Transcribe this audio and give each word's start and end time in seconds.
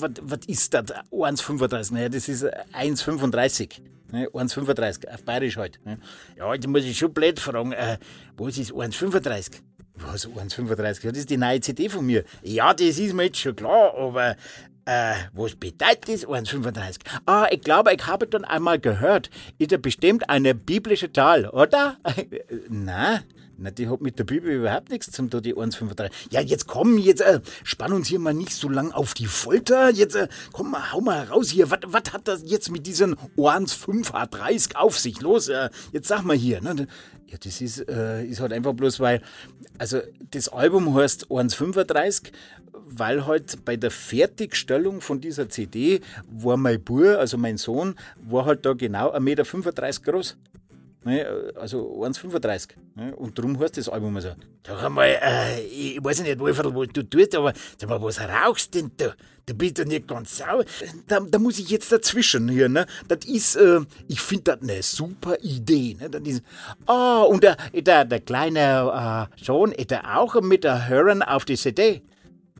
Was, 0.00 0.46
ist 0.46 0.74
das? 0.74 0.84
1,35? 1.10 1.92
Naja, 1.92 2.08
das 2.08 2.28
ist 2.28 2.44
1,35. 2.44 3.80
1,35, 4.12 5.08
auf 5.08 5.22
Bayerisch 5.24 5.56
halt. 5.56 5.80
Ne? 5.84 5.98
Ja, 6.36 6.52
jetzt 6.52 6.66
muss 6.66 6.84
ich 6.84 6.98
schon 6.98 7.12
blöd 7.12 7.38
fragen, 7.38 7.72
äh, 7.72 7.98
was 8.36 8.58
ist 8.58 8.72
1,35? 8.72 9.60
Was, 9.94 10.28
1,35? 10.28 11.08
Das 11.08 11.18
ist 11.18 11.30
die 11.30 11.36
neue 11.36 11.60
CD 11.60 11.88
von 11.88 12.04
mir. 12.04 12.24
Ja, 12.42 12.74
das 12.74 12.98
ist 12.98 13.14
mir 13.14 13.24
jetzt 13.24 13.38
schon 13.38 13.54
klar, 13.54 13.94
aber 13.96 14.36
äh, 14.86 15.14
was 15.32 15.54
bedeutet 15.56 16.08
das 16.08 16.26
1,35? 16.26 16.98
Ah, 17.26 17.46
ich 17.50 17.60
glaube, 17.60 17.92
ich 17.94 18.06
habe 18.06 18.26
dann 18.26 18.44
einmal 18.44 18.78
gehört, 18.78 19.30
ist 19.58 19.72
ja 19.72 19.78
bestimmt 19.78 20.28
eine 20.28 20.54
biblische 20.54 21.12
Zahl, 21.12 21.48
oder? 21.48 21.98
Nein. 22.68 23.22
Na, 23.62 23.70
die 23.70 23.90
hat 23.90 24.00
mit 24.00 24.18
der 24.18 24.24
Bibel 24.24 24.50
überhaupt 24.50 24.88
nichts 24.88 25.10
zum 25.12 25.28
tun, 25.28 25.42
die 25.42 25.54
1,35. 25.54 26.10
Ja, 26.30 26.40
jetzt 26.40 26.66
komm, 26.66 26.96
jetzt 26.96 27.20
äh, 27.20 27.40
spann 27.62 27.92
uns 27.92 28.08
hier 28.08 28.18
mal 28.18 28.32
nicht 28.32 28.54
so 28.54 28.70
lang 28.70 28.90
auf 28.90 29.12
die 29.12 29.26
Folter. 29.26 29.90
Jetzt 29.90 30.16
äh, 30.16 30.28
komm 30.52 30.70
mal, 30.70 30.92
hau 30.92 31.02
mal 31.02 31.24
raus 31.24 31.50
hier. 31.50 31.70
Was 31.70 32.12
hat 32.12 32.26
das 32.26 32.42
jetzt 32.46 32.70
mit 32.70 32.86
diesen 32.86 33.16
1,35 33.36 34.76
auf 34.76 34.98
sich? 34.98 35.20
Los, 35.20 35.48
äh, 35.48 35.68
jetzt 35.92 36.08
sag 36.08 36.22
mal 36.22 36.34
hier. 36.34 36.62
Ne? 36.62 36.86
Ja, 37.26 37.36
das 37.38 37.60
ist, 37.60 37.86
äh, 37.86 38.24
ist 38.24 38.40
halt 38.40 38.54
einfach 38.54 38.72
bloß, 38.72 38.98
weil, 38.98 39.20
also 39.76 40.00
das 40.30 40.48
Album 40.48 40.94
heißt 40.94 41.26
1,35, 41.26 42.32
weil 42.86 43.26
halt 43.26 43.62
bei 43.66 43.76
der 43.76 43.90
Fertigstellung 43.90 45.02
von 45.02 45.20
dieser 45.20 45.50
CD 45.50 46.00
war 46.30 46.56
mein 46.56 46.82
Bub, 46.82 47.04
also 47.18 47.36
mein 47.36 47.58
Sohn, 47.58 47.94
war 48.22 48.46
halt 48.46 48.64
da 48.64 48.72
genau 48.72 49.12
1,35 49.12 49.20
Meter 49.20 50.12
groß. 50.12 50.36
Ne, 51.02 51.52
also 51.56 52.04
1,35. 52.04 52.74
Ne, 52.94 53.16
und 53.16 53.38
darum 53.38 53.58
heißt 53.58 53.78
das 53.78 53.88
Album 53.88 54.16
also. 54.16 54.32
Sag 54.66 54.82
einmal, 54.82 55.08
äh, 55.08 55.60
ich 55.62 56.04
weiß 56.04 56.22
nicht, 56.22 56.38
Wolferl, 56.38 56.74
was 56.74 56.88
du 56.92 57.02
tust, 57.02 57.34
aber 57.34 57.54
sag 57.78 57.88
mal, 57.88 58.02
was 58.02 58.20
rauchst 58.20 58.74
denn 58.74 58.90
du? 58.98 59.14
Du 59.46 59.54
bist 59.54 59.78
doch 59.78 59.86
nicht 59.86 60.06
ganz 60.06 60.36
sauer. 60.36 60.64
Da, 61.06 61.20
da 61.20 61.38
muss 61.38 61.58
ich 61.58 61.70
jetzt 61.70 61.90
dazwischen 61.90 62.50
hier, 62.50 62.68
ne? 62.68 62.86
Das 63.08 63.24
ist, 63.24 63.56
äh, 63.56 63.80
ich 64.08 64.20
finde 64.20 64.44
das 64.44 64.62
eine 64.62 64.82
super 64.82 65.38
Idee, 65.40 65.96
ne? 65.98 66.10
Das 66.10 66.22
ist, 66.22 66.42
oh, 66.86 67.26
und 67.30 67.42
der, 67.42 67.56
der, 67.72 68.04
der 68.04 68.20
kleine 68.20 69.28
äh, 69.40 69.42
Sohn, 69.42 69.72
ist 69.72 69.92
er 69.92 70.18
auch 70.18 70.38
mit 70.42 70.64
der 70.64 70.86
Hören 70.86 71.22
auf 71.22 71.46
die 71.46 71.56
CD? 71.56 72.02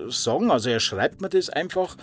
sagen. 0.09 0.51
Also, 0.51 0.69
er 0.71 0.81
schreibt 0.81 1.21
mir 1.21 1.29
das 1.29 1.51
einfach 1.51 1.97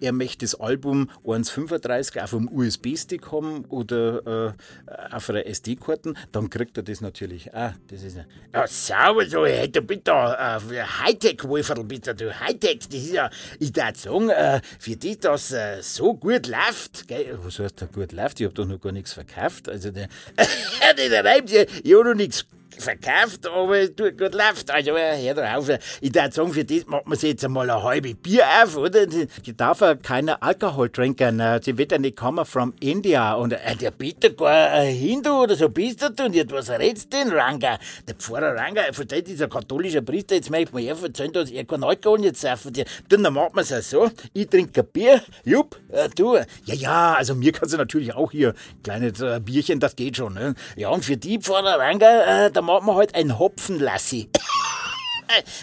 er 0.00 0.12
möchte 0.12 0.44
das 0.44 0.54
Album 0.54 1.10
1.35 1.24 2.22
auf 2.22 2.34
einem 2.34 2.48
USB-Stick 2.48 3.30
haben 3.32 3.64
oder 3.66 4.54
äh, 4.86 5.14
auf 5.14 5.30
einer 5.30 5.46
SD-Karte, 5.46 6.14
dann 6.32 6.50
kriegt 6.50 6.76
er 6.76 6.82
das 6.82 7.00
natürlich 7.00 7.54
auch. 7.54 7.72
Das 7.88 8.02
ist 8.02 8.16
ja, 8.16 8.66
sauber, 8.66 9.26
so, 9.26 9.46
hey, 9.46 9.70
du 9.70 9.82
bist 9.82 10.02
da 10.04 10.58
äh, 10.58 10.82
Hightech-Wolferl, 10.82 11.84
bitte, 11.84 12.14
du 12.14 12.38
Hightech, 12.38 12.88
das 12.88 13.00
ist 13.00 13.12
ja, 13.12 13.30
ich 13.58 13.74
würde 13.74 13.98
sagen, 13.98 14.30
äh, 14.30 14.60
für 14.78 14.96
dich, 14.96 15.20
dass 15.20 15.52
äh, 15.52 15.82
so 15.82 16.14
gut 16.14 16.46
läuft, 16.46 17.08
gell? 17.08 17.38
Was 17.42 17.58
heißt 17.58 17.82
da 17.82 17.86
gut 17.86 18.12
läuft? 18.12 18.40
Ich 18.40 18.46
habe 18.46 18.54
doch 18.54 18.66
noch 18.66 18.80
gar 18.80 18.92
nichts 18.92 19.12
verkauft. 19.12 19.68
Also, 19.68 19.90
der, 19.90 20.08
der 20.96 21.24
reimt 21.24 21.50
ja, 21.50 21.62
ich 21.82 21.94
habe 21.94 22.04
noch 22.04 22.14
nichts 22.14 22.46
verkauft, 22.82 23.46
aber 23.46 23.78
es 23.78 23.94
tut 23.94 24.18
gut 24.18 24.34
läuft. 24.34 24.70
Also, 24.70 24.92
hör 24.92 25.34
drauf. 25.34 25.68
Ich 26.00 26.14
würde 26.14 26.32
sagen, 26.32 26.52
für 26.52 26.64
das 26.64 26.86
macht 26.86 27.06
man 27.06 27.18
sich 27.18 27.30
jetzt 27.30 27.44
einmal 27.44 27.70
ein 27.70 27.82
halbes 27.82 28.14
Bier 28.16 28.44
auf, 28.62 28.76
oder? 28.76 29.06
Ich 29.08 29.56
darf 29.56 29.80
ja 29.80 29.94
keine 29.94 30.40
Alkohol 30.42 30.90
trinken. 30.90 31.42
Sie 31.62 31.76
wird 31.76 31.92
ja 31.92 31.98
nicht 31.98 32.16
kommen 32.16 32.44
from 32.44 32.74
India. 32.80 33.34
Und 33.34 33.52
äh, 33.52 33.76
der 33.76 33.90
bitte 33.90 34.32
gar 34.34 34.70
ein 34.70 34.94
Hindu 34.94 35.42
oder 35.42 35.54
so 35.54 35.68
bist 35.68 36.02
du 36.02 36.24
und 36.24 36.34
jetzt 36.34 36.52
was 36.52 36.70
redst 36.70 37.12
denn, 37.12 37.30
Ranga? 37.32 37.78
Der 38.06 38.14
Pfarrer 38.14 38.54
Ranga, 38.54 38.82
versteht 38.92 39.26
dieser 39.26 39.48
katholische 39.48 40.02
Priester, 40.02 40.34
jetzt 40.34 40.50
möchte 40.50 40.74
mir 40.74 40.90
erzählen, 40.90 41.32
dass 41.32 41.50
er 41.50 41.64
kein 41.64 41.84
Alkohol 41.84 42.24
jetzt 42.24 42.40
saufen 42.40 42.72
Dann 43.08 43.22
macht 43.32 43.54
man 43.54 43.62
es 43.62 43.70
ja 43.70 43.82
so. 43.82 44.10
Ich 44.32 44.48
trinke 44.48 44.80
ein 44.80 44.86
Bier, 44.92 45.22
jupp, 45.44 45.78
äh, 45.90 46.08
du. 46.14 46.36
Ja, 46.36 46.74
ja, 46.74 47.14
also 47.14 47.34
mir 47.34 47.52
kannst 47.52 47.74
du 47.74 47.78
natürlich 47.78 48.14
auch 48.14 48.30
hier 48.30 48.54
kleines 48.82 49.20
äh, 49.20 49.40
Bierchen, 49.40 49.80
das 49.80 49.96
geht 49.96 50.16
schon, 50.16 50.34
ne? 50.34 50.54
Ja, 50.76 50.90
und 50.90 51.04
für 51.04 51.16
die 51.16 51.38
Pfarrer 51.38 51.78
Ranga, 51.78 52.46
äh, 52.46 52.50
da 52.50 52.62
machen 52.68 52.86
wir 52.86 52.94
halt 52.96 53.14
ein 53.14 53.38
Hopfenlassi. 53.38 54.28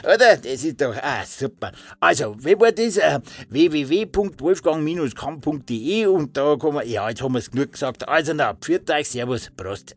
Oder? 0.04 0.38
Das 0.38 0.63
ist 0.63 0.81
doch, 0.81 0.96
ah, 1.02 1.24
super. 1.25 1.72
Also, 2.00 2.36
wie 2.40 2.60
war 2.60 2.72
das? 2.72 2.98
Äh, 2.98 3.19
www.wolfgang-kamm.de 3.50 6.07
und 6.07 6.36
da 6.36 6.56
kann 6.56 6.74
man, 6.74 6.88
ja, 6.88 7.07
jetzt 7.10 7.22
haben 7.22 7.34
wir 7.34 7.40
es 7.40 7.52
genug 7.52 7.74
gesagt. 7.74 8.07
Also, 8.07 8.34
na, 8.34 8.56
pfiat 8.56 8.90
euch, 8.92 9.10
servus, 9.10 9.52
Prost. 9.56 9.96